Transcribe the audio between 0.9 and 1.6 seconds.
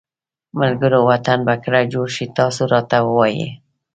وطن به